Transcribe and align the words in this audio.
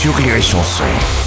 sur 0.00 0.14
Rire 0.14 0.36
et 0.36 0.42
Chanson. 0.42 0.84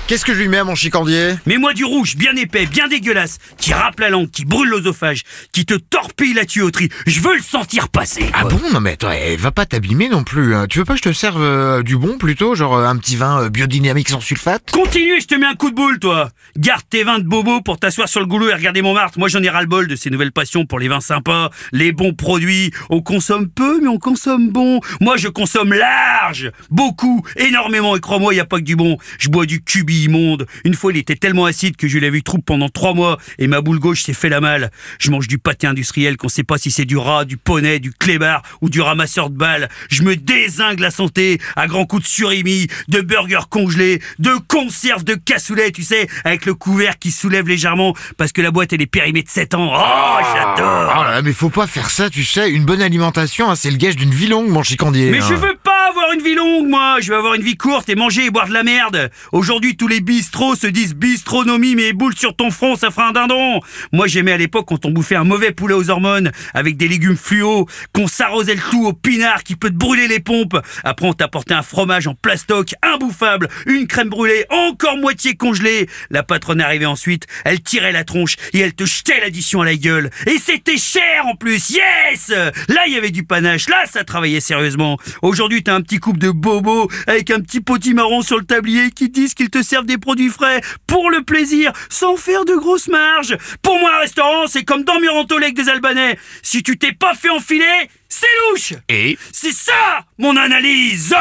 Qu'est-ce 0.07 0.23
que 0.25 0.33
je 0.33 0.39
lui 0.41 0.47
mets 0.47 0.57
à 0.57 0.63
mon 0.63 0.75
chicandier? 0.75 1.33
Mets-moi 1.47 1.73
du 1.73 1.83
rouge, 1.85 2.15
bien 2.15 2.35
épais, 2.35 2.65
bien 2.67 2.87
dégueulasse, 2.87 3.37
qui 3.57 3.73
râpe 3.73 3.99
la 3.99 4.09
langue, 4.09 4.29
qui 4.29 4.45
brûle 4.45 4.69
l'osophage, 4.69 5.23
qui 5.51 5.65
te 5.65 5.73
torpille 5.73 6.33
la 6.33 6.45
tuyauterie. 6.45 6.89
Je 7.07 7.19
veux 7.19 7.35
le 7.35 7.41
sentir 7.41 7.89
passer. 7.89 8.29
Ah 8.33 8.41
quoi. 8.41 8.51
bon? 8.51 8.61
Non 8.71 8.79
mais 8.79 8.93
attends, 8.93 9.11
eh, 9.11 9.35
va 9.35 9.51
pas 9.51 9.65
t'abîmer 9.65 10.07
non 10.09 10.23
plus. 10.23 10.55
hein. 10.55 10.65
Tu 10.69 10.79
veux 10.79 10.85
pas 10.85 10.93
que 10.93 10.99
je 10.99 11.09
te 11.09 11.13
serve 11.13 11.41
euh, 11.41 11.81
du 11.83 11.97
bon 11.97 12.17
plutôt 12.17 12.53
Genre 12.55 12.75
euh, 12.77 12.85
un 12.85 12.97
petit 12.97 13.15
vin 13.15 13.43
euh, 13.43 13.49
biodynamique 13.49 14.09
sans 14.09 14.21
sulfate? 14.21 14.69
Continue 14.71 15.17
et 15.17 15.21
je 15.21 15.27
te 15.27 15.35
mets 15.35 15.45
un 15.47 15.55
coup 15.55 15.69
de 15.71 15.75
boule, 15.75 15.99
toi. 15.99 16.29
Garde 16.57 16.83
tes 16.89 17.03
vins 17.03 17.19
de 17.19 17.23
bobo 17.25 17.61
pour 17.61 17.79
t'asseoir 17.79 18.07
sur 18.07 18.19
le 18.19 18.25
goulot 18.27 18.49
et 18.49 18.53
regarder 18.53 18.81
Montmartre. 18.81 19.17
Moi, 19.19 19.29
j'en 19.29 19.41
ai 19.43 19.49
ras-le-bol 19.49 19.87
de 19.87 19.95
ces 19.95 20.09
nouvelles 20.09 20.31
passions 20.31 20.65
pour 20.65 20.79
les 20.79 20.87
vins 20.87 21.01
sympas, 21.01 21.49
les 21.71 21.91
bons 21.91 22.13
produits. 22.13 22.71
On 22.89 23.01
consomme 23.01 23.47
peu, 23.49 23.79
mais 23.81 23.87
on 23.87 23.99
consomme 23.99 24.49
bon. 24.49 24.79
Moi, 25.01 25.17
je 25.17 25.27
consomme 25.27 25.73
large, 25.73 26.51
beaucoup, 26.71 27.23
énormément. 27.35 27.95
Et 27.95 27.99
crois-moi, 27.99 28.33
il 28.33 28.37
y 28.37 28.41
a 28.41 28.45
pas 28.45 28.58
du 28.63 28.75
bon. 28.75 28.97
Je 29.17 29.29
bois 29.29 29.45
du 29.45 29.61
cubi 29.61 30.03
immonde. 30.03 30.45
Une 30.63 30.73
fois, 30.73 30.91
il 30.91 30.97
était 30.97 31.15
tellement 31.15 31.45
acide 31.45 31.75
que 31.75 31.87
je 31.87 31.97
l'ai 31.97 32.09
vu 32.09 32.23
troupe 32.23 32.45
pendant 32.45 32.69
trois 32.69 32.93
mois 32.93 33.17
et 33.37 33.47
ma 33.47 33.61
boule 33.61 33.79
gauche 33.79 34.03
s'est 34.03 34.13
fait 34.13 34.29
la 34.29 34.41
malle. 34.41 34.71
Je 34.99 35.11
mange 35.11 35.27
du 35.27 35.37
pâté 35.37 35.67
industriel 35.67 36.17
qu'on 36.17 36.29
sait 36.29 36.43
pas 36.43 36.57
si 36.57 36.71
c'est 36.71 36.85
du 36.85 36.97
rat, 36.97 37.25
du 37.25 37.37
poney, 37.37 37.79
du 37.79 37.91
clébard 37.91 38.43
ou 38.61 38.69
du 38.69 38.81
ramasseur 38.81 39.29
de 39.29 39.37
balles. 39.37 39.69
Je 39.89 40.03
me 40.03 40.15
désingue 40.15 40.79
la 40.79 40.91
santé 40.91 41.39
à 41.55 41.67
grands 41.67 41.85
coups 41.85 42.03
de 42.03 42.07
surimi, 42.07 42.67
de 42.87 43.01
burgers 43.01 43.49
congelés, 43.49 44.01
de 44.19 44.31
conserves 44.47 45.03
de 45.03 45.15
cassoulet, 45.15 45.71
tu 45.71 45.83
sais, 45.83 46.07
avec 46.23 46.45
le 46.45 46.53
couvert 46.53 46.99
qui 46.99 47.11
soulève 47.11 47.47
légèrement 47.47 47.95
parce 48.17 48.31
que 48.31 48.41
la 48.41 48.51
boîte 48.51 48.73
elle 48.73 48.81
est 48.81 48.87
périmée 48.87 49.23
de 49.23 49.29
7 49.29 49.53
ans. 49.55 49.71
Oh, 49.73 50.23
j'adore 50.33 50.93
Oh 50.97 51.03
là 51.03 51.11
là, 51.11 51.21
mais 51.21 51.33
faut 51.33 51.49
pas 51.49 51.67
faire 51.67 51.89
ça, 51.89 52.09
tu 52.09 52.23
sais. 52.23 52.49
Une 52.49 52.65
bonne 52.65 52.81
alimentation, 52.81 53.49
hein, 53.49 53.55
c'est 53.55 53.71
le 53.71 53.77
gage 53.77 53.95
d'une 53.95 54.13
vie 54.13 54.27
longue, 54.27 54.49
mon 54.49 54.63
chicandier. 54.63 55.11
Mais 55.11 55.21
hein. 55.21 55.27
je 55.29 55.35
veux 55.35 55.55
pas 55.63 55.68
une 56.13 56.21
vie 56.21 56.35
longue, 56.35 56.67
moi. 56.67 56.97
Je 57.01 57.11
veux 57.11 57.17
avoir 57.17 57.33
une 57.33 57.41
vie 57.41 57.57
courte 57.57 57.89
et 57.89 57.95
manger 57.95 58.25
et 58.25 58.29
boire 58.29 58.47
de 58.47 58.53
la 58.53 58.63
merde. 58.63 59.11
Aujourd'hui, 59.31 59.75
tous 59.75 59.87
les 59.87 60.01
bistrots 60.01 60.55
se 60.55 60.67
disent 60.67 60.95
bistronomie, 60.95 61.75
mais 61.75 61.93
boule 61.93 62.15
sur 62.15 62.35
ton 62.35 62.51
front, 62.51 62.75
ça 62.75 62.91
fera 62.91 63.09
un 63.09 63.11
dindon. 63.11 63.59
Moi, 63.91 64.07
j'aimais 64.07 64.31
à 64.31 64.37
l'époque 64.37 64.67
quand 64.67 64.85
on 64.85 64.91
bouffait 64.91 65.15
un 65.15 65.23
mauvais 65.23 65.51
poulet 65.51 65.73
aux 65.73 65.89
hormones 65.89 66.31
avec 66.53 66.77
des 66.77 66.87
légumes 66.87 67.17
fluo, 67.17 67.67
qu'on 67.93 68.07
s'arrosait 68.07 68.55
le 68.55 68.61
tout 68.69 68.85
au 68.85 68.93
pinard 68.93 69.43
qui 69.43 69.55
peut 69.55 69.69
te 69.69 69.75
brûler 69.75 70.07
les 70.07 70.19
pompes. 70.19 70.57
Après, 70.83 71.07
on 71.07 71.13
t'apportait 71.13 71.53
un 71.53 71.63
fromage 71.63 72.07
en 72.07 72.13
plastoc 72.13 72.73
imbouffable, 72.81 73.47
une 73.65 73.87
crème 73.87 74.09
brûlée 74.09 74.45
encore 74.49 74.97
moitié 74.97 75.35
congelée. 75.35 75.87
La 76.09 76.23
patronne 76.23 76.61
arrivait 76.61 76.85
ensuite, 76.85 77.25
elle 77.45 77.61
tirait 77.61 77.91
la 77.91 78.03
tronche 78.03 78.35
et 78.53 78.59
elle 78.59 78.73
te 78.73 78.85
jetait 78.85 79.19
l'addition 79.19 79.61
à 79.61 79.65
la 79.65 79.75
gueule. 79.75 80.09
Et 80.27 80.37
c'était 80.37 80.77
cher 80.77 81.25
en 81.25 81.35
plus, 81.35 81.69
yes 81.69 82.29
Là, 82.29 82.85
il 82.87 82.93
y 82.93 82.97
avait 82.97 83.11
du 83.11 83.23
panache, 83.23 83.69
là, 83.69 83.83
ça 83.91 84.03
travaillait 84.03 84.39
sérieusement. 84.39 84.97
Aujourd'hui, 85.21 85.63
t'as 85.63 85.75
un 85.75 85.81
petit 85.81 85.98
couple 85.99 86.19
de 86.19 86.31
bobos 86.31 86.89
avec 87.07 87.31
un 87.31 87.39
petit 87.39 87.61
potimarron 87.61 88.21
sur 88.21 88.37
le 88.37 88.45
tablier 88.45 88.91
qui 88.91 89.09
disent 89.09 89.33
qu'ils 89.33 89.49
te 89.49 89.61
servent 89.61 89.85
des 89.85 89.97
produits 89.97 90.29
frais 90.29 90.61
pour 90.87 91.09
le 91.09 91.23
plaisir, 91.23 91.71
sans 91.89 92.17
faire 92.17 92.45
de 92.45 92.53
grosses 92.55 92.87
marges. 92.87 93.37
Pour 93.61 93.79
moi, 93.79 93.91
un 93.97 93.99
restaurant, 93.99 94.47
c'est 94.47 94.63
comme 94.63 94.83
dormir 94.83 95.13
en 95.15 95.25
tôle 95.25 95.43
avec 95.43 95.55
des 95.55 95.69
Albanais. 95.69 96.17
Si 96.41 96.63
tu 96.63 96.77
t'es 96.77 96.93
pas 96.93 97.13
fait 97.13 97.29
enfiler, 97.29 97.89
c'est 98.07 98.27
louche 98.51 98.73
Et 98.89 99.17
C'est 99.31 99.53
ça, 99.53 100.05
mon 100.17 100.35
analyse 100.35 101.13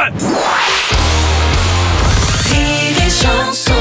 Rire 2.51 3.78